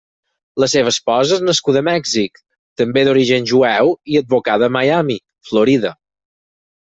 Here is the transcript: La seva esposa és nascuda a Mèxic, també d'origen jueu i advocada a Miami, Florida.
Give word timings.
La 0.61 0.67
seva 0.71 0.91
esposa 0.93 1.35
és 1.35 1.43
nascuda 1.49 1.83
a 1.85 1.85
Mèxic, 1.87 2.41
també 2.83 3.03
d'origen 3.09 3.45
jueu 3.51 3.93
i 4.15 4.19
advocada 4.23 4.71
a 4.71 4.75
Miami, 4.79 5.19
Florida. 5.51 5.95